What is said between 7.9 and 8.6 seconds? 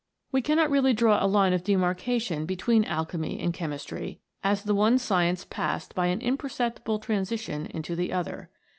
the other.